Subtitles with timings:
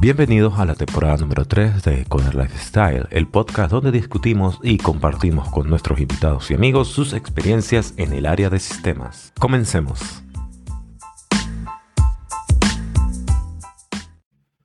[0.00, 5.50] Bienvenidos a la temporada número 3 de Coder Lifestyle, el podcast donde discutimos y compartimos
[5.50, 9.32] con nuestros invitados y amigos sus experiencias en el área de sistemas.
[9.40, 10.22] Comencemos.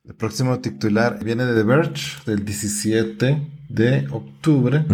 [0.04, 4.86] El próximo titular viene de The Verge del 17 de octubre.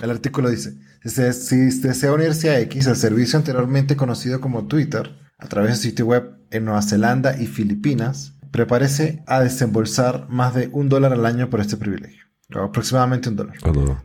[0.00, 5.48] El artículo dice, si desea unirse a X, el servicio anteriormente conocido como Twitter, a
[5.48, 10.88] través de sitio web en Nueva Zelanda y Filipinas, prepárese a desembolsar más de un
[10.88, 12.22] dólar al año por este privilegio.
[12.58, 13.56] aproximadamente un dólar.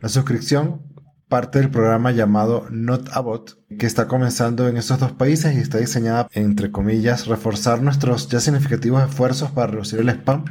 [0.02, 0.82] La suscripción
[1.26, 5.58] parte del programa llamado Not a Bot, que está comenzando en estos dos países y
[5.58, 10.44] está diseñada, entre comillas, reforzar nuestros ya significativos esfuerzos para reducir el spam,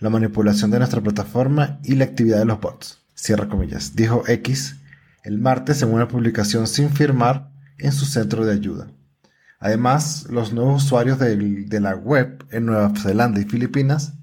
[0.00, 3.00] la manipulación de nuestra plataforma y la actividad de los bots.
[3.14, 3.96] Cierra comillas.
[3.96, 4.76] Dijo X
[5.24, 8.88] el martes en una publicación sin firmar en su centro de ayuda.
[9.60, 14.14] Además, los nuevos usuarios de, la web en Nueva Zelanda y Filipinas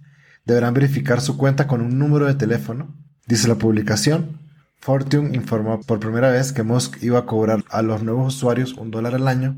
[0.46, 2.96] deberán verificar su cuenta con un número de teléfono.
[3.28, 4.40] Dice la publicación,
[4.80, 8.90] Fortune informó por primera vez que Musk iba a cobrar a los nuevos usuarios un
[8.90, 9.56] dólar al año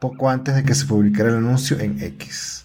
[0.00, 2.64] poco antes de que se publicara el anuncio en X.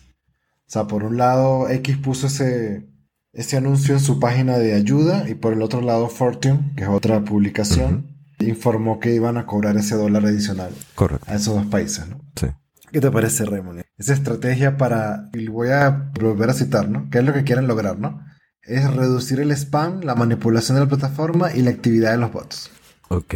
[0.67, 2.87] O sea, por un lado X puso ese,
[3.33, 6.89] ese anuncio en su página de ayuda y por el otro lado Fortune, que es
[6.89, 11.25] otra publicación, informó que iban a cobrar ese dólar adicional Correcto.
[11.29, 12.19] a esos dos países, ¿no?
[12.35, 12.47] Sí.
[12.91, 13.81] ¿Qué te parece, Raymond?
[13.97, 17.09] Esa estrategia para, y voy a volver a citar, ¿no?
[17.09, 18.23] ¿Qué es lo que quieren lograr, no?
[18.61, 22.71] Es reducir el spam, la manipulación de la plataforma y la actividad de los bots.
[23.09, 23.35] Ok.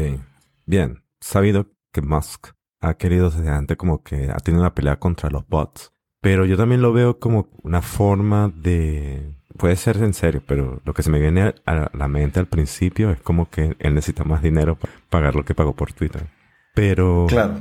[0.65, 1.03] Bien.
[1.19, 2.47] Sabido que Musk
[2.81, 5.91] ha querido desde antes como que ha tenido una pelea contra los bots.
[6.21, 10.93] Pero yo también lo veo como una forma de puede ser en serio, pero lo
[10.95, 14.41] que se me viene a la mente al principio es como que él necesita más
[14.41, 16.27] dinero para pagar lo que pagó por Twitter.
[16.73, 17.27] Pero.
[17.29, 17.59] Claro.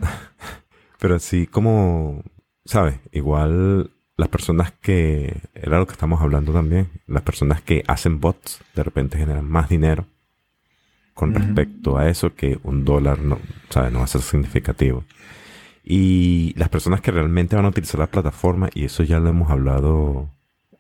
[0.98, 2.22] Pero así como.
[2.64, 3.00] ¿Sabes?
[3.12, 5.42] Igual las personas que.
[5.54, 6.88] Era lo que estamos hablando también.
[7.06, 10.06] Las personas que hacen bots de repente generan más dinero
[11.14, 13.40] con respecto a eso que un dólar no,
[13.70, 13.90] ¿sabes?
[13.90, 15.02] No va a ser significativo.
[15.82, 19.50] Y las personas que realmente van a utilizar la plataforma, y eso ya lo hemos
[19.50, 20.30] hablado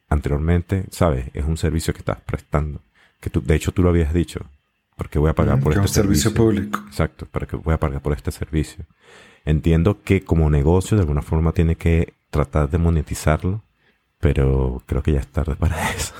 [0.08, 1.26] anteriormente, ¿sabes?
[1.34, 2.80] Es un servicio que estás prestando.
[3.20, 4.46] Que tú, de hecho, tú lo habías dicho.
[4.96, 6.82] Porque voy a pagar por este un servicio, público.
[6.88, 8.84] Exacto, para que voy a pagar por este servicio.
[9.44, 13.62] Entiendo que como negocio de alguna forma tiene que tratar de monetizarlo,
[14.18, 16.14] pero creo que ya es tarde para eso.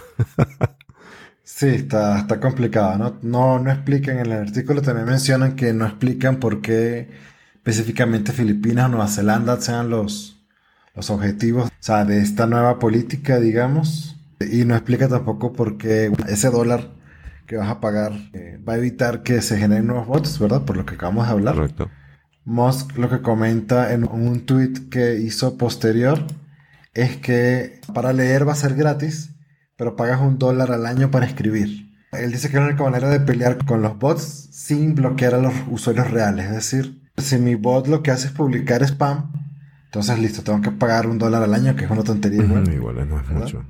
[1.42, 3.18] sí, está, está complicado, ¿no?
[3.22, 3.58] ¿no?
[3.58, 7.08] No explican en el artículo, también mencionan que no explican por qué
[7.56, 10.37] específicamente Filipinas o Nueva Zelanda sean los,
[10.98, 14.16] los objetivos o sea, de esta nueva política, digamos.
[14.40, 16.90] Y no explica tampoco por qué ese dólar
[17.46, 20.64] que vas a pagar eh, va a evitar que se generen nuevos votos, ¿verdad?
[20.64, 21.54] Por lo que acabamos de hablar.
[21.54, 21.88] Correcto.
[22.44, 26.24] Musk lo que comenta en un tweet que hizo posterior
[26.94, 29.36] es que para leer va a ser gratis,
[29.76, 31.96] pero pagas un dólar al año para escribir.
[32.10, 35.38] Él dice que es la única manera de pelear con los bots sin bloquear a
[35.38, 36.46] los usuarios reales.
[36.46, 39.30] Es decir, si mi bot lo que hace es publicar spam,
[39.88, 42.42] entonces, listo, tengo que pagar un dólar al año, que es una tontería.
[42.42, 43.64] igual, no es mucho.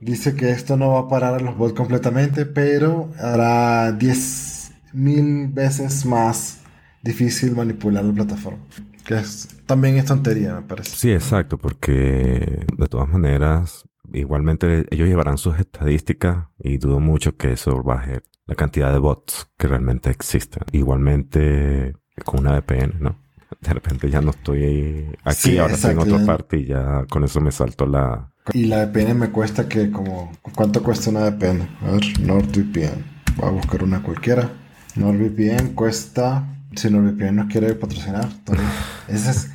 [0.00, 5.48] Dice que esto no va a parar a los bots completamente, pero hará 10 mil
[5.48, 6.60] veces más
[7.02, 8.60] difícil manipular la plataforma.
[9.04, 10.96] Que es, también es tontería, me parece.
[10.96, 17.52] Sí, exacto, porque de todas maneras, igualmente ellos llevarán sus estadísticas y dudo mucho que
[17.52, 20.62] eso baje la cantidad de bots que realmente existen.
[20.72, 23.27] Igualmente con una VPN, ¿no?
[23.60, 27.40] De repente ya no estoy aquí, ahora estoy en otra parte y ya con eso
[27.40, 28.30] me salto la...
[28.52, 30.32] Y la VPN me cuesta que como...
[30.54, 31.68] ¿Cuánto cuesta una VPN?
[31.82, 33.04] A ver, NordVPN.
[33.36, 34.50] Voy a buscar una cualquiera.
[34.96, 36.46] NordVPN cuesta...
[36.74, 38.28] Si NordVPN nos quiere patrocinar,
[39.08, 39.50] Esa es...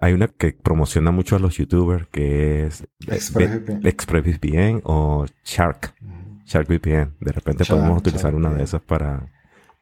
[0.00, 5.94] Hay una que promociona mucho a los youtubers que es ExpressVPN o Shark.
[6.44, 7.14] SharkVPN.
[7.20, 9.28] De repente podemos utilizar una de esas para...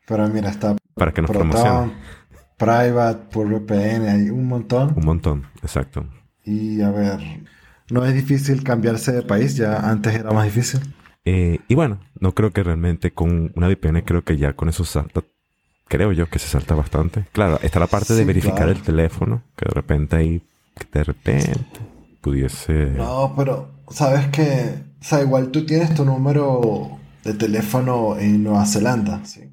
[0.07, 0.77] Pero mira, está...
[0.95, 1.93] Para que nos promocione
[2.61, 4.93] private, por VPN, hay un montón.
[4.95, 6.05] Un montón, exacto.
[6.45, 7.19] Y a ver,
[7.91, 10.81] no es difícil cambiarse de país, ya antes era más difícil.
[11.25, 14.85] Eh, y bueno, no creo que realmente con una VPN, creo que ya con eso
[14.85, 15.23] salta,
[15.89, 17.25] creo yo que se salta bastante.
[17.33, 20.43] Claro, está la parte de verificar el teléfono, que de repente ahí,
[20.75, 21.53] que de repente
[22.21, 22.91] pudiese...
[22.91, 28.67] No, pero sabes que, o sea, igual tú tienes tu número de teléfono en Nueva
[28.67, 29.51] Zelanda, ¿sí?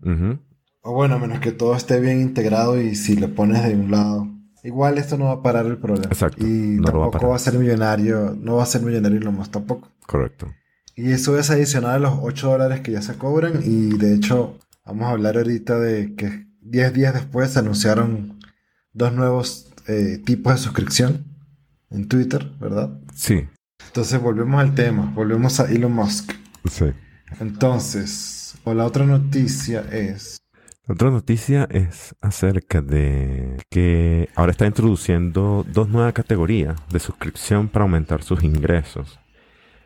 [0.90, 3.92] O bueno, a menos que todo esté bien integrado y si le pones de un
[3.92, 4.26] lado.
[4.64, 6.08] Igual esto no va a parar el problema.
[6.08, 6.48] Exacto.
[6.48, 8.38] Y tampoco va a, ser millonario.
[8.40, 9.92] No va a ser millonario lo más tampoco.
[10.06, 10.54] Correcto.
[10.96, 13.60] Y eso es adicional a los 8 dólares que ya se cobran.
[13.66, 18.40] Y de hecho, vamos a hablar ahorita de que 10 días después se anunciaron
[18.94, 21.26] dos nuevos eh, tipos de suscripción
[21.90, 22.98] en Twitter, ¿verdad?
[23.14, 23.46] Sí.
[23.88, 26.32] Entonces volvemos al tema, volvemos a Elon Musk.
[26.72, 26.86] Sí.
[27.42, 30.38] Entonces, o la otra noticia es...
[30.90, 37.84] Otra noticia es acerca de que ahora está introduciendo dos nuevas categorías de suscripción para
[37.84, 39.20] aumentar sus ingresos.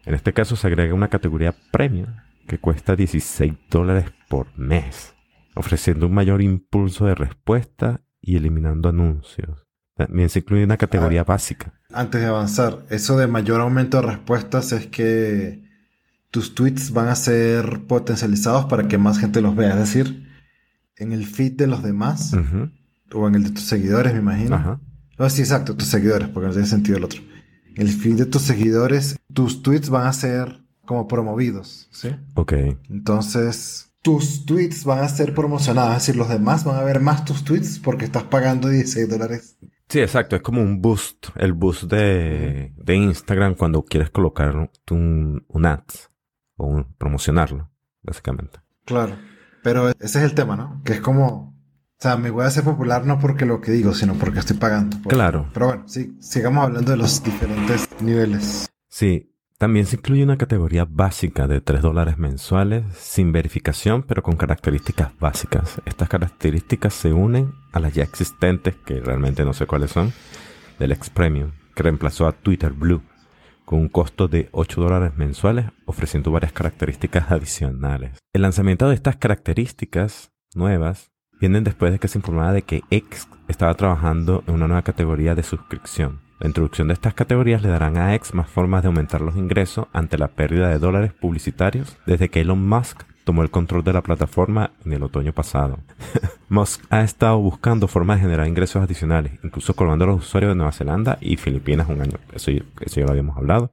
[0.06, 2.06] En este caso se agrega una categoría premium
[2.48, 5.16] que cuesta 16 dólares por mes,
[5.56, 9.66] ofreciendo un mayor impulso de respuesta y eliminando anuncios.
[9.96, 11.74] También se incluye una categoría básica.
[11.92, 15.64] Antes de avanzar, eso de mayor aumento de respuestas es que
[16.30, 19.72] tus tweets van a ser potencializados para que más gente los vea.
[19.72, 20.31] Es decir,
[21.02, 22.34] en el feed de los demás
[23.14, 24.56] o en el de tus seguidores, me imagino.
[24.56, 24.80] Ajá.
[25.20, 27.22] No, sí, exacto, tus seguidores, porque no tiene sentido el otro.
[27.76, 32.10] En el feed de tus seguidores, tus tweets van a ser como promovidos, ¿sí?
[32.36, 32.54] Ok.
[32.90, 37.26] Entonces, tus tweets van a ser promocionados, es decir, los demás van a ver más
[37.26, 39.58] tus tweets porque estás pagando 16 dólares.
[39.90, 40.36] Sí, exacto.
[40.38, 41.28] Es como un boost.
[41.36, 45.84] El boost de, de Instagram cuando quieres colocar un, un ad
[46.56, 47.70] o un- promocionarlo,
[48.02, 48.60] básicamente.
[48.86, 49.16] Claro.
[49.64, 50.82] Pero ese es el tema, ¿no?
[50.84, 51.54] Que es como, o
[52.00, 54.98] sea, me voy a hacer popular no porque lo que digo, sino porque estoy pagando.
[55.02, 55.50] por- Claro.
[55.54, 58.70] Pero bueno, sí, sigamos hablando de los diferentes niveles.
[58.90, 59.28] Sí.
[59.58, 65.12] También se incluye una categoría básica de 3 dólares mensuales sin verificación, pero con características
[65.20, 65.80] básicas.
[65.86, 70.14] Estas características se unen a las ya existentes, que realmente no sé cuáles son,
[70.80, 73.04] del X Premium, que reemplazó a Twitter Blue,
[73.66, 78.18] con un costo de 8 dólares mensuales, ofreciendo varias características adicionales.
[78.34, 83.28] El lanzamiento de estas características nuevas vienen después de que se informara de que X
[83.48, 86.22] estaba trabajando en una nueva categoría de suscripción.
[86.40, 89.88] La introducción de estas categorías le darán a X más formas de aumentar los ingresos
[89.94, 94.02] ante la pérdida de dólares publicitarios desde que Elon Musk tomó el control de la
[94.04, 95.80] plataforma en el otoño pasado.
[96.50, 100.56] Musk ha estado buscando formas de generar ingresos adicionales, incluso colgando a los usuarios de
[100.58, 102.18] Nueva Zelanda y Filipinas un año.
[102.34, 103.72] Eso, ya- eso ya lo habíamos hablado.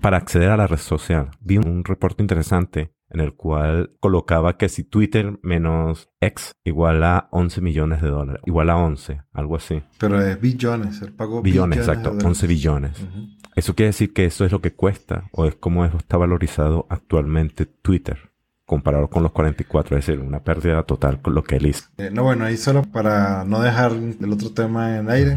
[0.00, 4.68] Para acceder a la red social, vi un reporte interesante en el cual colocaba que
[4.68, 9.80] si Twitter menos X igual a 11 millones de dólares, igual a 11, algo así.
[9.98, 11.88] Pero es billones, él pagó Billones, billones.
[11.88, 12.24] exacto, dólares.
[12.26, 13.06] 11 billones.
[13.54, 16.86] Eso quiere decir que eso es lo que cuesta o es como eso está valorizado
[16.88, 18.31] actualmente Twitter
[18.66, 21.84] comparado con los 44, es decir, una pérdida total con lo que él hizo.
[21.98, 25.36] Eh, no, bueno, ahí solo para no dejar el otro tema en aire.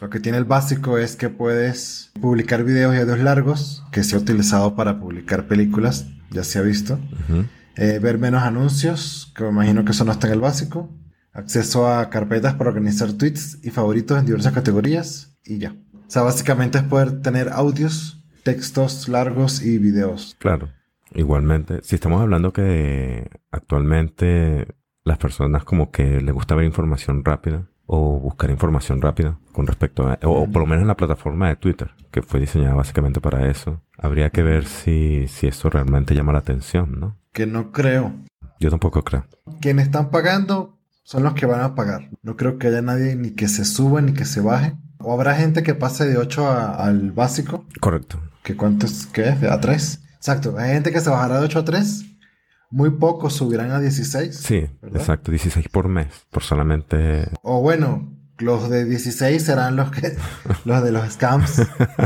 [0.00, 4.14] Lo que tiene el básico es que puedes publicar videos y audios largos, que se
[4.14, 6.98] ha utilizado para publicar películas, ya se ha visto.
[7.76, 10.90] Eh, ver menos anuncios, que me imagino que eso no está en el básico.
[11.32, 15.74] Acceso a carpetas para organizar tweets y favoritos en diversas categorías y ya.
[15.94, 20.36] O sea, básicamente es poder tener audios, textos largos y videos.
[20.38, 20.70] Claro.
[21.14, 24.66] Igualmente, si estamos hablando que actualmente
[25.04, 30.08] las personas como que les gusta ver información rápida o buscar información rápida con respecto
[30.08, 33.20] a, o, o por lo menos en la plataforma de Twitter, que fue diseñada básicamente
[33.20, 37.16] para eso, habría que ver si, si eso realmente llama la atención, ¿no?
[37.32, 38.12] Que no creo.
[38.58, 39.26] Yo tampoco creo.
[39.60, 42.10] Quienes están pagando son los que van a pagar.
[42.22, 44.74] No creo que haya nadie ni que se suba ni que se baje.
[44.98, 47.64] O habrá gente que pase de 8 a- al básico.
[47.80, 48.18] Correcto.
[48.42, 49.06] ¿Que cuánto es?
[49.06, 49.42] ¿Qué es?
[49.44, 50.02] ¿A 3?
[50.16, 50.56] Exacto.
[50.58, 52.04] Hay gente que se bajará de 8 a 3.
[52.70, 54.36] Muy pocos subirán a 16.
[54.36, 55.00] Sí, ¿verdad?
[55.00, 57.30] exacto, 16 por mes, por solamente...
[57.42, 60.16] O bueno, los de 16 serán los que
[60.64, 61.62] los de los scams.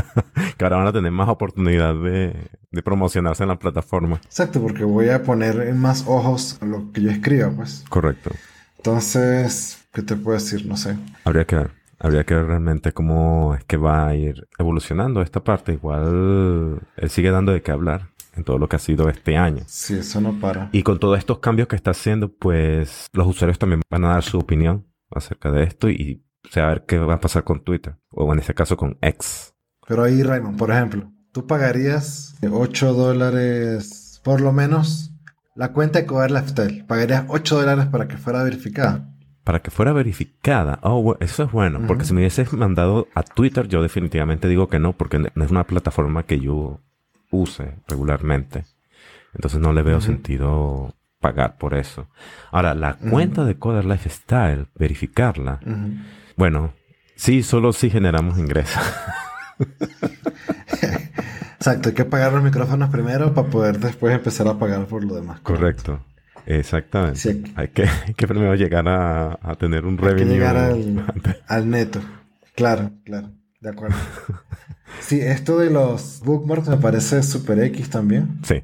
[0.57, 4.21] que ahora van a tener más oportunidad de, de promocionarse en la plataforma.
[4.25, 7.83] Exacto, porque voy a poner en más ojos lo que yo escriba, pues.
[7.89, 8.31] Correcto.
[8.77, 10.65] Entonces, ¿qué te puedo decir?
[10.65, 10.95] No sé.
[11.23, 11.80] Habría que ver.
[12.03, 15.73] Habría que ver realmente cómo es que va a ir evolucionando esta parte.
[15.73, 19.63] Igual él sigue dando de qué hablar en todo lo que ha sido este año.
[19.67, 20.69] Si eso no para.
[20.71, 24.23] Y con todos estos cambios que está haciendo, pues los usuarios también van a dar
[24.23, 27.63] su opinión acerca de esto y o sea, a ver qué va a pasar con
[27.63, 27.95] Twitter.
[28.09, 29.53] O en este caso con X.
[29.87, 35.13] Pero ahí, Raymond, por ejemplo, tú pagarías 8 dólares, por lo menos,
[35.55, 36.85] la cuenta de Cover Lifestyle.
[36.85, 39.10] Pagarías 8 dólares para que fuera verificada.
[39.43, 40.79] Para que fuera verificada.
[40.83, 41.81] Oh, eso es bueno.
[41.87, 45.51] Porque si me hubieses mandado a Twitter, yo definitivamente digo que no, porque no es
[45.51, 46.79] una plataforma que yo
[47.31, 48.65] use regularmente.
[49.33, 52.07] Entonces no le veo sentido pagar por eso.
[52.51, 55.59] Ahora, la cuenta de Coder Lifestyle, verificarla.
[56.35, 56.73] Bueno,
[57.15, 58.83] sí, solo si generamos ingresos.
[61.55, 65.13] Exacto, hay que pagar los micrófonos primero para poder después empezar a pagar por lo
[65.15, 65.39] demás.
[65.41, 65.99] Correcto.
[66.45, 67.19] Exactamente.
[67.19, 67.43] Sí.
[67.55, 70.33] Hay, que, hay que primero llegar a, a tener un Hay que revenue.
[70.33, 71.05] llegar al,
[71.47, 72.01] al neto.
[72.55, 73.31] Claro, claro.
[73.59, 73.95] De acuerdo.
[74.99, 78.39] Sí, esto de los bookmarks me parece super X también.
[78.43, 78.63] Sí,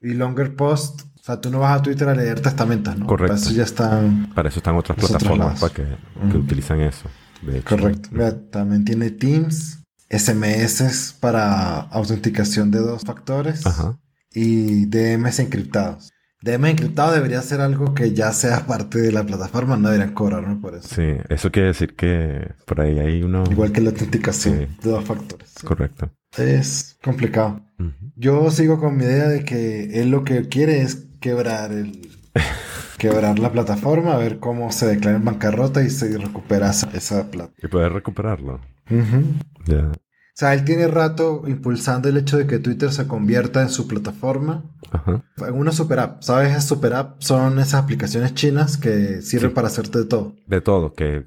[0.00, 3.06] Y longer post, o sea, tú no vas a Twitter a leer testamentos, ¿no?
[3.06, 3.34] Correcto.
[3.34, 4.32] Para eso ya están...
[4.34, 5.84] para eso están otras plataformas para que,
[6.30, 7.08] que utilizan eso.
[7.42, 7.76] De hecho.
[7.76, 8.08] Correcto.
[8.12, 9.74] Mira, también tiene Teams.
[10.10, 13.62] SMS para autenticación de dos factores
[14.32, 16.10] y DMs encriptados.
[16.40, 20.56] DM encriptado debería ser algo que ya sea parte de la plataforma, no deberían cobrarme
[20.56, 20.94] por eso.
[20.94, 23.42] Sí, eso quiere decir que por ahí hay uno...
[23.50, 25.54] Igual que la autenticación de dos factores.
[25.64, 26.10] Correcto.
[26.36, 27.60] Es complicado.
[28.14, 32.08] Yo sigo con mi idea de que él lo que quiere es quebrar el...
[32.98, 37.52] quebrar la plataforma, a ver cómo se declara en bancarrota y se recupera esa, plata.
[37.62, 38.60] Y poder recuperarlo.
[39.66, 39.90] Ya.
[39.90, 40.07] O
[40.38, 44.62] sea, él tiene rato impulsando el hecho de que Twitter se convierta en su plataforma.
[44.92, 45.24] Ajá.
[45.38, 46.22] En una super app.
[46.22, 46.50] ¿Sabes?
[46.50, 50.36] Esas super app son esas aplicaciones chinas que sirven para hacerte de todo.
[50.46, 51.26] De todo, que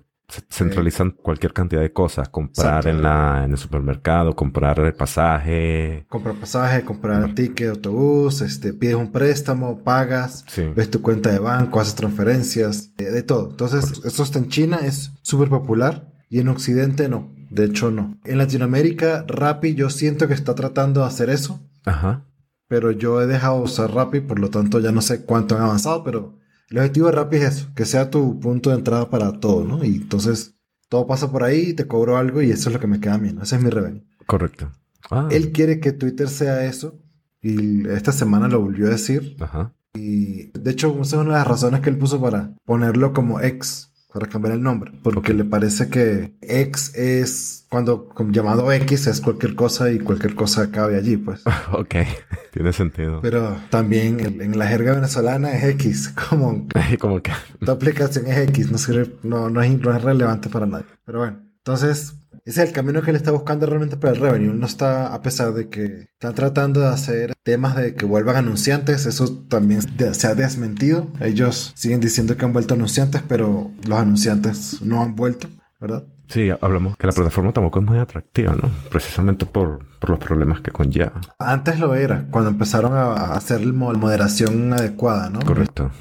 [0.49, 2.29] centralizan cualquier cantidad de cosas.
[2.29, 6.05] Comprar en, la, en el supermercado, comprar el pasaje.
[6.07, 11.39] Comprar pasaje, comprar ticket de autobús, este, pides un préstamo, pagas, ves tu cuenta de
[11.39, 13.49] banco, haces transferencias, de, de todo.
[13.49, 17.40] Entonces, eso está en China, es súper popular y en Occidente no.
[17.51, 18.17] De hecho, no.
[18.23, 21.59] En Latinoamérica, Rappi yo siento que está tratando de hacer eso.
[21.83, 22.25] Ajá.
[22.67, 25.63] Pero yo he dejado de usar Rappi, por lo tanto ya no sé cuánto han
[25.63, 26.37] avanzado, pero
[26.69, 29.83] el objetivo de Rappi es eso, que sea tu punto de entrada para todo, ¿no?
[29.83, 30.55] Y entonces
[30.87, 33.39] todo pasa por ahí, te cobro algo y eso es lo que me queda bien.
[33.41, 34.05] Ese es mi revenue.
[34.25, 34.71] Correcto.
[35.09, 35.27] Ah.
[35.29, 36.97] Él quiere que Twitter sea eso
[37.41, 39.35] y esta semana lo volvió a decir.
[39.41, 39.73] Ajá.
[39.93, 43.41] Y de hecho, esa es una de las razones que él puso para ponerlo como
[43.41, 49.21] ex para cambiar el nombre, porque le parece que X es cuando llamado X es
[49.21, 51.43] cualquier cosa y cualquier cosa cabe allí, pues.
[51.71, 51.95] ok,
[52.51, 53.21] tiene sentido.
[53.21, 56.67] Pero también en, la jerga venezolana es X, como,
[56.99, 57.31] como que
[57.63, 58.77] tu aplicación es X, no,
[59.23, 60.85] no, no, es, no es relevante para nadie.
[61.05, 64.53] Pero bueno, entonces ese es el camino que él está buscando realmente para el revenue.
[64.53, 69.05] No está, a pesar de que están tratando de hacer temas de que vuelvan anunciantes,
[69.05, 69.81] eso también
[70.13, 71.07] se ha desmentido.
[71.19, 75.47] Ellos siguen diciendo que han vuelto anunciantes, pero los anunciantes no han vuelto,
[75.79, 76.03] ¿verdad?
[76.29, 78.71] Sí, hablamos que la plataforma tampoco es muy atractiva, ¿no?
[78.89, 81.19] Precisamente por, por los problemas que conlleva.
[81.37, 85.41] Antes lo era, cuando empezaron a hacer la moderación adecuada, ¿no?
[85.41, 85.91] Correcto.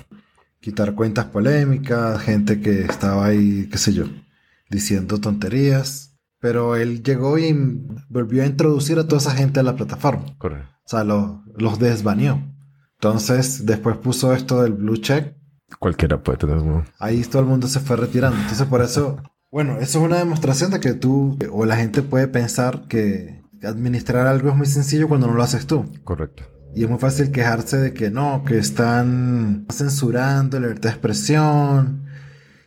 [0.61, 4.05] Quitar cuentas polémicas, gente que estaba ahí, qué sé yo,
[4.69, 6.10] diciendo tonterías.
[6.41, 7.53] Pero él llegó y
[8.09, 10.25] volvió a introducir a toda esa gente a la plataforma.
[10.39, 10.69] Correcto.
[10.85, 12.43] O sea, los desbaneó.
[12.95, 15.35] Entonces, después puso esto del blue check.
[15.79, 16.85] Cualquiera puede tener uno.
[16.99, 18.39] Ahí todo el mundo se fue retirando.
[18.39, 19.19] Entonces, por eso,
[19.51, 24.27] bueno, eso es una demostración de que tú o la gente puede pensar que administrar
[24.27, 25.85] algo es muy sencillo cuando no lo haces tú.
[26.05, 26.45] Correcto.
[26.75, 32.05] Y es muy fácil quejarse de que no, que están censurando la libertad de expresión,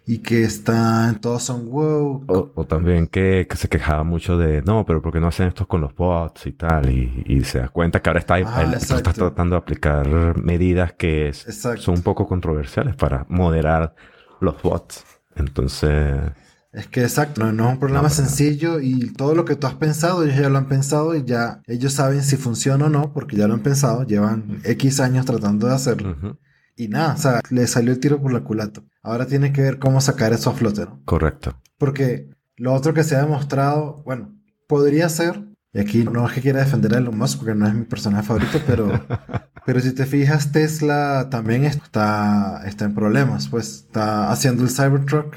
[0.06, 2.52] y que están, todos son woke.
[2.56, 5.82] O, también que, se quejaba mucho de, no, pero ¿por qué no hacen esto con
[5.82, 6.90] los bots y tal?
[6.90, 11.96] Y, se da cuenta que ahora está, ah, está tratando de aplicar medidas que son
[11.96, 13.96] un poco controversiales para moderar
[14.40, 15.06] los bots.
[15.36, 16.32] Entonces...
[16.72, 20.24] Es que exacto, no, es un problema sencillo y todo lo que tú has pensado,
[20.24, 23.48] ellos ya lo han pensado y ya ellos saben si funciona o no, porque ya
[23.48, 26.40] lo han pensado, llevan X años tratando de hacerlo.
[26.76, 28.82] Y nada, o sea, le salió el tiro por la culata.
[29.04, 31.02] Ahora tiene que ver cómo sacar eso a flote, ¿no?
[31.04, 31.62] Correcto.
[31.78, 34.34] Porque lo otro que se ha demostrado, bueno,
[34.68, 35.44] podría ser,
[35.74, 38.26] y aquí no es que quiera defender a Elon Musk porque no es mi personaje
[38.26, 39.06] favorito, pero,
[39.66, 45.36] pero si te fijas, Tesla también está, está en problemas, pues está haciendo el Cybertruck.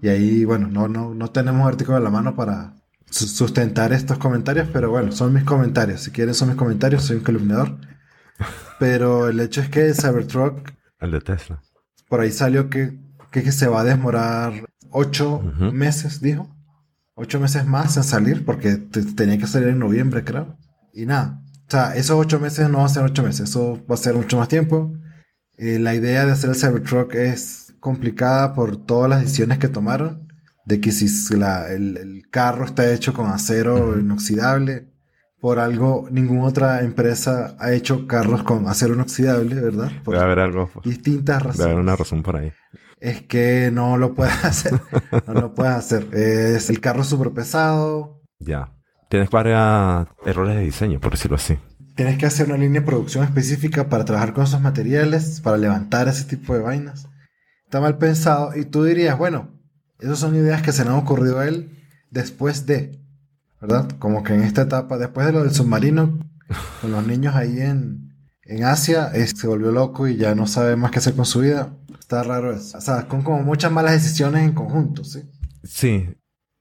[0.00, 2.76] Y ahí, bueno, no, no, no tenemos artículo en la mano para
[3.10, 6.00] sustentar estos comentarios, pero bueno, son mis comentarios.
[6.00, 7.76] Si quieren, son mis comentarios, soy un calumniador.
[8.78, 10.72] Pero el hecho es que el Cybertruck.
[10.98, 11.60] El de Tesla
[12.10, 12.98] por ahí salió que,
[13.30, 14.52] que, se va a demorar
[14.90, 15.40] ocho
[15.72, 16.50] meses, dijo.
[17.14, 20.58] Ocho meses más en salir, porque tenía que salir en noviembre, creo.
[20.92, 21.40] Y nada.
[21.68, 24.16] O sea, esos ocho meses no van a ser ocho meses, eso va a ser
[24.16, 24.92] mucho más tiempo.
[25.56, 30.26] Eh, la idea de hacer el Cybertruck es complicada por todas las decisiones que tomaron.
[30.66, 34.89] De que si la, el, el, carro está hecho con acero inoxidable,
[35.40, 39.90] por algo ninguna otra empresa ha hecho carros con acero inoxidable, ¿verdad?
[40.04, 40.70] Por Debe haber algo.
[40.84, 41.58] Distintas razones.
[41.58, 42.52] Debe haber una razón por ahí.
[43.00, 44.80] Es que no lo puedes hacer.
[45.26, 46.06] no lo puedes hacer.
[46.14, 48.20] Es el carro súper pesado.
[48.38, 48.76] Ya.
[49.08, 51.58] Tienes varios errores de diseño, por decirlo así.
[51.96, 56.06] Tienes que hacer una línea de producción específica para trabajar con esos materiales, para levantar
[56.08, 57.08] ese tipo de vainas.
[57.64, 58.56] Está mal pensado.
[58.56, 59.50] Y tú dirías, bueno,
[59.98, 61.76] esas son ideas que se le han ocurrido a él
[62.10, 63.00] después de.
[63.60, 63.88] ¿Verdad?
[63.98, 66.18] Como que en esta etapa, después de lo del submarino,
[66.80, 70.90] con los niños ahí en, en Asia, se volvió loco y ya no sabe más
[70.90, 71.76] qué hacer con su vida.
[71.98, 72.78] Está raro eso.
[72.78, 75.22] O sea, con como muchas malas decisiones en conjunto, ¿sí?
[75.62, 76.08] Sí.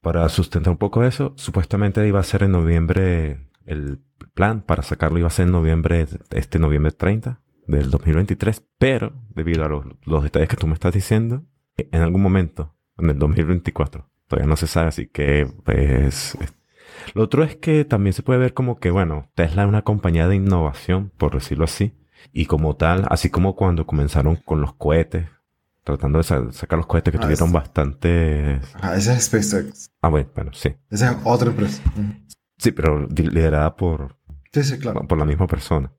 [0.02, 4.02] Para sustentar un poco eso, supuestamente iba a ser en noviembre el
[4.34, 9.66] plan para sacarlo iba a ser en noviembre, este noviembre 30 del 2023, pero debido
[9.66, 11.46] a los, los detalles que tú me estás diciendo,
[11.78, 16.38] en algún momento, en el 2024, todavía no se sabe, así que pues
[17.14, 20.28] Lo otro es que también se puede ver como que, bueno, Tesla es una compañía
[20.28, 21.94] de innovación, por decirlo así.
[22.34, 25.28] Y como tal, así como cuando comenzaron con los cohetes,
[25.84, 28.60] tratando de sacar los cohetes que Ah, tuvieron es- bastante...
[28.82, 29.90] Ah, esa es SpaceX.
[30.02, 30.76] Ah, bueno, bueno, sí.
[30.90, 31.82] Esa es otra empresa.
[32.58, 34.18] Sí, pero liderada por,
[34.52, 35.08] Sí, sí, claro.
[35.08, 35.92] por la misma persona.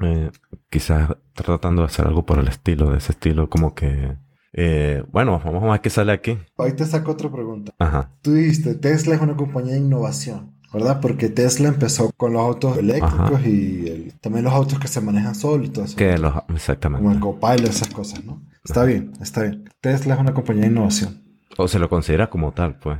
[0.00, 0.30] Eh,
[0.70, 4.16] quizás tratando de hacer algo por el estilo, de ese estilo, como que...
[4.52, 6.38] eh, bueno, vamos a ver qué sale aquí.
[6.58, 7.72] Ahí te saco otra pregunta.
[7.78, 8.10] Ajá.
[8.22, 11.00] Tú dijiste, Tesla es una compañía de innovación, ¿verdad?
[11.00, 13.48] Porque Tesla empezó con los autos eléctricos Ajá.
[13.48, 15.96] y el- también los autos que se manejan solos y todo eso.
[15.96, 16.32] Que los...
[16.32, 17.20] Como el Exactamente.
[17.20, 18.42] Copilot, esas cosas, ¿no?
[18.64, 19.64] Está bien, está bien.
[19.80, 21.22] Tesla es una compañía de innovación.
[21.58, 22.98] O se lo considera como tal, pues.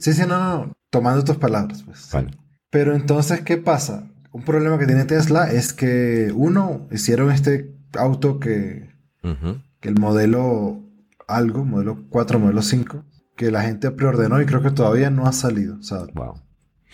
[0.00, 0.72] Sí, sí, no, no, no.
[0.90, 2.10] Tomando tus palabras, pues.
[2.12, 2.30] Vale.
[2.70, 4.10] Pero entonces, ¿qué pasa?
[4.32, 8.90] Un problema que tiene Tesla es que, uno, hicieron este auto que,
[9.22, 9.58] Ujú.
[9.80, 10.80] que el modelo
[11.28, 13.04] algo, modelo 4, modelo 5,
[13.36, 15.76] que la gente preordenó y creo que todavía no ha salido.
[15.78, 16.34] O sea, Wow.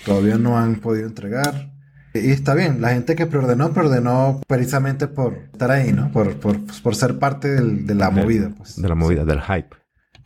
[0.04, 1.72] todavía no han podido entregar.
[2.14, 6.10] Y está bien, la gente que preordenó, preordenó precisamente por estar ahí, ¿no?
[6.10, 8.80] Por, por, por ser parte del- de la De- movida, pues.
[8.80, 9.76] De la movida, del hype.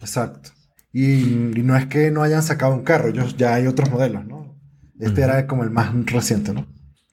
[0.01, 0.51] Exacto.
[0.93, 4.25] Y, y no es que no hayan sacado un carro, ellos ya hay otros modelos,
[4.27, 4.57] ¿no?
[5.01, 6.67] Este era como el más reciente, ¿no?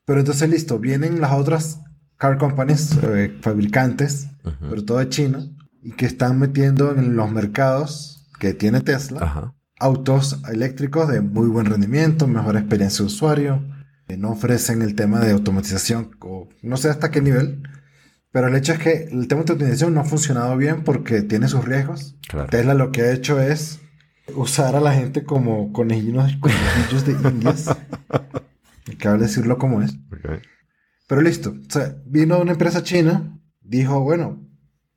[0.06, 1.82] Pero entonces listo, vienen las otras
[2.18, 4.70] car companies, eh, fabricantes, Ujú.
[4.70, 5.44] sobre todo de China,
[5.82, 9.54] y que están metiendo en los mercados que tiene Tesla Ajá.
[9.80, 13.64] autos eléctricos de muy buen rendimiento, mejor experiencia de usuario,
[14.08, 17.64] que no ofrecen el tema de automatización, o no sé hasta qué nivel,
[18.32, 21.48] pero el hecho es que el tema de automatización no ha funcionado bien porque tiene
[21.48, 22.16] sus riesgos.
[22.28, 22.50] Claro.
[22.50, 23.82] Tesla lo que ha hecho es
[24.36, 27.66] usar a la gente como conejillos, conejillos de indias.
[28.98, 29.94] Que decirlo como es.
[30.12, 30.42] Ok.
[31.08, 31.52] Pero listo.
[31.52, 34.48] O sea, vino una empresa china, dijo, bueno,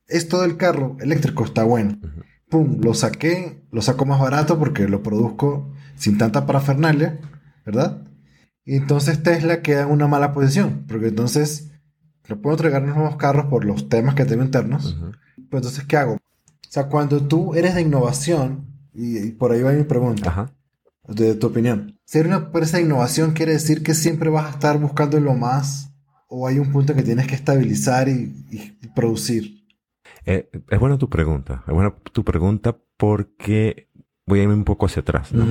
[0.09, 1.99] esto del carro eléctrico está bueno.
[2.49, 7.21] Pum, lo saqué, lo saco más barato porque lo produzco sin tanta parafernalia,
[7.65, 8.07] ¿verdad?
[8.65, 11.71] Y entonces Tesla queda en una mala posición, porque entonces
[12.29, 14.95] no puedo entregar nuevos carros por los temas que tengo internos.
[14.95, 15.13] Ujú.
[15.51, 16.15] Pues entonces, ¿qué hago?
[16.15, 16.19] O
[16.71, 20.53] sea, cuando tú eres de innovación, y, y por ahí va mi pregunta, Ajá.
[21.09, 24.79] de tu opinión, ser una empresa de innovación quiere decir que siempre vas a estar
[24.79, 25.91] buscando lo más,
[26.29, 28.33] o hay un punto que tienes que estabilizar y
[28.95, 29.64] producir.
[30.27, 31.63] Eh, es buena tu pregunta.
[31.67, 33.91] Es buena tu pregunta porque
[34.27, 35.45] voy a irme un poco hacia atrás, ¿no?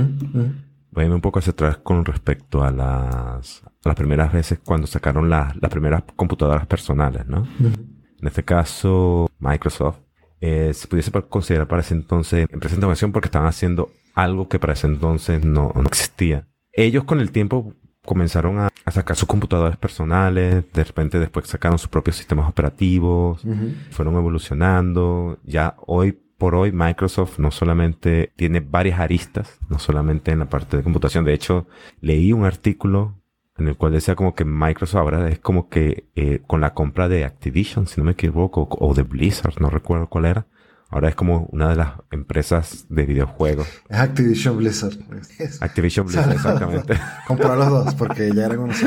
[0.92, 4.60] Voy a irme un poco hacia atrás con respecto a las, a las primeras veces
[4.64, 7.48] cuando sacaron las, las primeras computadoras personales, ¿no?
[7.60, 10.00] En este caso, Microsoft
[10.40, 14.60] eh, se pudiese considerar para ese entonces empresa de innovación porque estaban haciendo algo que
[14.60, 16.48] para ese entonces no, no existía.
[16.72, 17.74] Ellos con el tiempo
[18.06, 23.46] comenzaron a, a sacar sus computadores personales, de repente después sacaron sus propios sistemas operativos,
[23.92, 25.40] fueron evolucionando.
[25.44, 30.78] Ya hoy por hoy Microsoft no solamente tiene varias aristas, no solamente en la parte
[30.78, 31.24] de computación.
[31.24, 31.68] De hecho,
[32.02, 33.16] leí un artículo
[33.58, 37.08] en el cual decía como que Microsoft ahora es como que eh, con la compra
[37.08, 40.48] de Activision, si no me equivoco, o de Blizzard, no recuerdo cuál era.
[40.94, 43.68] Ahora es como una de las empresas de videojuegos.
[43.90, 44.94] Es Activision Blizzard.
[45.40, 46.94] Es- Activision Blizzard, exactamente.
[47.28, 48.78] Compró los dos porque ya eran unos.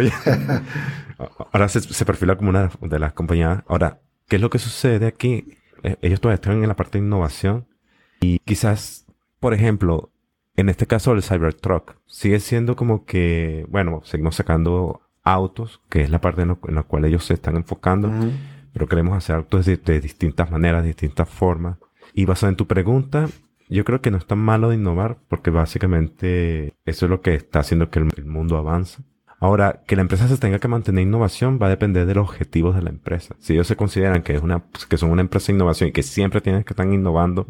[0.00, 0.62] Ya-
[1.52, 3.62] ahora se, se perfila como una de las compañías.
[3.68, 5.56] Ahora, ¿qué es lo que sucede aquí?
[5.82, 7.66] Eh, ellos todavía están en la parte de innovación
[8.20, 9.06] y quizás,
[9.40, 10.10] por ejemplo,
[10.56, 16.10] en este caso el Cybertruck sigue siendo como que, bueno, seguimos sacando autos, que es
[16.10, 18.30] la parte en, lo- en la cual ellos se están enfocando, Ujú.
[18.72, 21.78] Pero queremos hacer autos de, de distintas maneras, de distintas formas.
[22.12, 23.28] Y basado en tu pregunta,
[23.68, 27.34] yo creo que no es tan malo de innovar, porque básicamente eso es lo que
[27.34, 29.02] está haciendo que el, el mundo avance.
[29.40, 32.74] Ahora, que la empresa se tenga que mantener innovación va a depender de los objetivos
[32.74, 33.36] de la empresa.
[33.38, 36.02] Si ellos se consideran que es una, que son una empresa de innovación y que
[36.02, 37.46] siempre tienen que estar innovando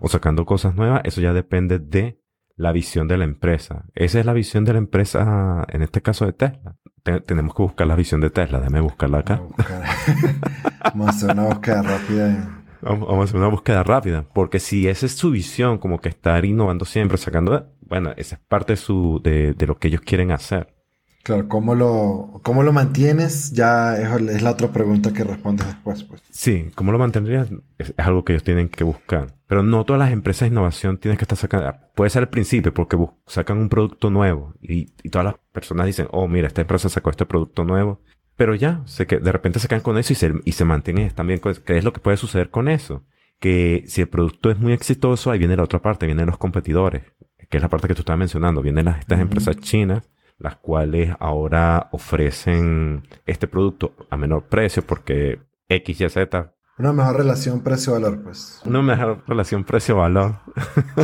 [0.00, 2.20] o sacando cosas nuevas, eso ya depende de
[2.56, 3.86] la visión de la empresa.
[3.94, 6.76] Esa es la visión de la empresa, en este caso de Tesla.
[7.02, 8.58] Te- tenemos que buscar la visión de Tesla.
[8.58, 9.36] Déjame buscarla acá.
[9.36, 10.34] Vamos a buscar-
[10.94, 12.58] Vamos a hacer una búsqueda rápida.
[12.82, 14.24] Vamos, vamos a hacer una búsqueda rápida.
[14.34, 18.40] Porque si esa es su visión, como que estar innovando siempre, sacando, bueno, esa es
[18.48, 20.74] parte de su, de, de lo que ellos quieren hacer.
[21.22, 23.52] Claro, ¿cómo lo, cómo lo mantienes?
[23.52, 26.02] Ya es, es la otra pregunta que respondes después.
[26.02, 26.20] Pues.
[26.30, 27.48] Sí, ¿cómo lo mantendrías?
[27.78, 29.34] Es, es algo que ellos tienen que buscar.
[29.46, 31.72] Pero no todas las empresas de innovación tienen que estar sacando.
[31.94, 36.08] Puede ser al principio porque sacan un producto nuevo y, y todas las personas dicen,
[36.10, 38.00] oh, mira, esta empresa sacó este producto nuevo.
[38.34, 41.10] Pero ya, se que de repente se quedan con eso y se, y se mantienen
[41.10, 43.04] también con ¿Qué es lo que puede suceder con eso?
[43.38, 47.04] Que si el producto es muy exitoso, ahí viene la otra parte, vienen los competidores,
[47.48, 48.62] que es la parte que tú estabas mencionando.
[48.62, 50.02] Vienen las, estas empresas chinas
[50.38, 57.16] las cuales ahora ofrecen este producto a menor precio porque X, Y, Z Una mejor
[57.16, 58.60] relación precio-valor, pues.
[58.64, 60.38] Una mejor relación precio-valor.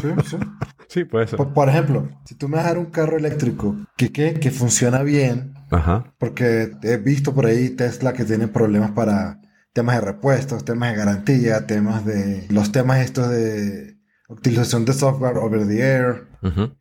[0.01, 0.37] Sí, sí.
[0.89, 1.37] sí, puede ser.
[1.37, 4.51] Por, por, ejemplo, si tú me vas a dar un carro eléctrico que, que, que
[4.51, 6.13] funciona bien, Ajá.
[6.19, 9.41] porque he visto por ahí Tesla que tiene problemas para
[9.73, 12.47] temas de repuestos, temas de garantía, temas de...
[12.51, 16.29] Los temas estos de utilización de software over the air.
[16.43, 16.75] Ujú.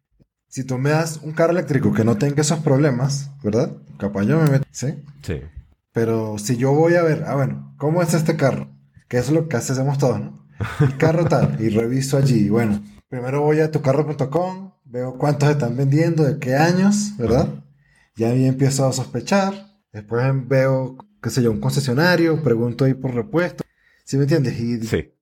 [0.47, 3.77] Si tú me das un carro eléctrico que no tenga esos problemas, ¿verdad?
[3.99, 5.03] Capaz yo me meto, ¿sí?
[5.21, 5.41] Sí.
[5.91, 8.69] Pero si yo voy a ver, ah, bueno, ¿cómo es este carro?
[9.07, 10.47] Que eso es lo que hacemos todos, ¿no?
[10.79, 12.49] El carro tal, y reviso allí.
[12.49, 17.49] Bueno, primero voy a tucarro.com, veo cuántos están vendiendo, de qué años, ¿verdad?
[18.15, 19.53] Ya ahí empiezo a sospechar.
[19.91, 23.63] Después veo, qué sé yo, un concesionario, pregunto ahí por repuesto.
[24.05, 24.59] ¿Sí me entiendes?
[24.59, 25.13] Y, Sí.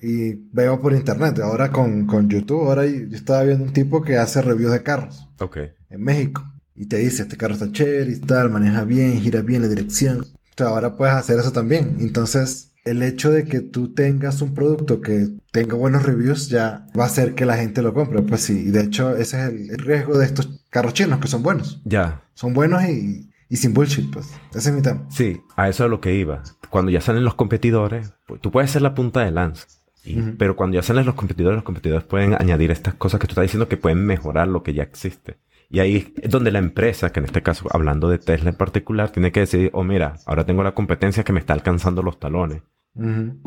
[0.00, 1.38] Y veo por internet.
[1.40, 5.28] Ahora con, con YouTube, ahora yo estaba viendo un tipo que hace reviews de carros
[5.40, 5.58] Ok.
[5.90, 6.44] en México.
[6.74, 10.20] Y te dice, este carro está chévere y tal, maneja bien, gira bien la dirección.
[10.20, 11.96] O sea, ahora puedes hacer eso también.
[12.00, 17.04] Entonces, el hecho de que tú tengas un producto que tenga buenos reviews ya va
[17.04, 18.20] a hacer que la gente lo compre.
[18.22, 21.42] Pues sí, y de hecho ese es el, riesgo de estos carros chinos, que son
[21.42, 21.80] buenos.
[21.84, 22.22] Ya.
[22.34, 24.26] Son buenos y, y sin bullshit, pues.
[24.54, 25.06] Ese es mi tema.
[25.10, 26.42] Sí, a eso es lo que iba.
[26.68, 29.66] Cuando ya salen los competidores, pues, tú puedes ser la punta de lanza.
[30.06, 30.34] Y-.
[30.38, 33.42] Pero cuando ya salen los competidores, los competidores pueden añadir estas cosas que tú estás
[33.42, 35.38] diciendo que pueden mejorar lo que ya existe.
[35.68, 39.10] Y ahí es donde la empresa, que en este caso, hablando de Tesla en particular,
[39.10, 42.62] tiene que decir, oh mira, ahora tengo la competencia que me está alcanzando los talones.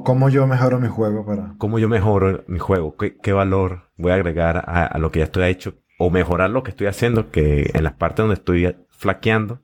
[0.03, 1.55] ¿Cómo yo mejoro mi juego para...?
[1.57, 2.95] ¿Cómo yo mejoro mi juego?
[2.97, 5.75] ¿Qué, qué valor voy a agregar a, a lo que ya estoy hecho?
[5.97, 9.61] O mejorar lo que estoy haciendo, que en las partes donde estoy flaqueando,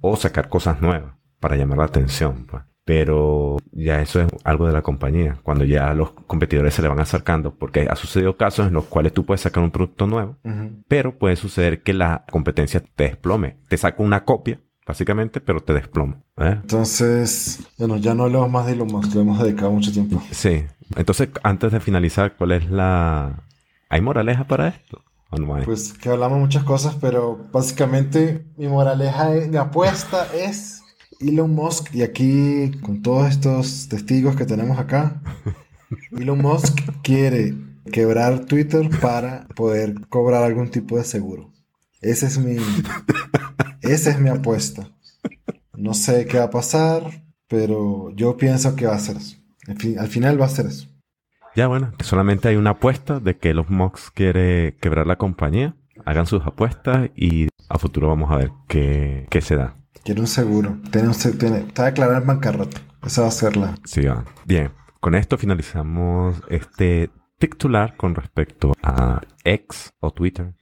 [0.00, 2.44] o sacar cosas nuevas para llamar la atención.
[2.46, 2.64] pues.
[2.88, 7.00] Pero ya eso es algo de la compañía, cuando ya los competidores se le van
[7.00, 10.70] acercando, porque ha sucedido casos en los cuales tú puedes sacar un producto nuevo, Ujú.
[10.88, 13.58] pero puede suceder que la competencia te desplome.
[13.68, 16.22] Te saca una copia, básicamente, pero te desploma.
[16.38, 16.56] ¿eh?
[16.62, 20.22] Entonces, bueno, ya no hablemos más de Elon Musk, le hemos dedicado mucho tiempo.
[20.30, 20.64] Sí.
[20.96, 23.42] Entonces, antes de finalizar, ¿cuál es la...
[23.90, 25.02] ¿Hay moraleja para esto?
[25.30, 25.66] ¿O no hay?
[25.66, 30.77] Pues que hablamos muchas cosas, pero básicamente mi moraleja, es- mi apuesta es
[31.20, 35.20] Elon Musk, y aquí con todos estos testigos que tenemos acá,
[36.18, 37.54] Elon Musk quiere
[37.92, 41.52] quebrar Twitter para poder cobrar algún tipo de seguro.
[42.00, 42.56] Ese es mi,
[43.82, 44.88] esa es mi apuesta.
[45.76, 49.36] No sé qué va a pasar, pero yo pienso que va a ser eso.
[49.66, 50.88] Al, fin- al final va a ser eso.
[51.56, 55.74] Ya bueno, que solamente hay una apuesta de que los Mox quiere quebrar la compañía.
[56.04, 59.74] Hagan sus apuestas y a futuro vamos a ver qué, qué se da.
[60.04, 60.78] Quiere un seguro.
[60.90, 62.80] Tiene un tiene, está declarado en bancarrota.
[63.04, 64.24] Esa va a ser la, Sí, va.
[64.44, 70.54] Bien, con esto finalizamos este titular con respecto a X o Twitter.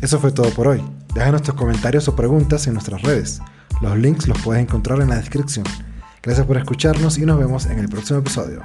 [0.00, 0.82] Eso fue todo por hoy.
[1.14, 3.40] Déjanos tus comentarios o preguntas en nuestras redes.
[3.80, 5.66] Los links los puedes encontrar en la descripción.
[6.22, 8.62] Gracias por escucharnos y nos vemos en el próximo episodio.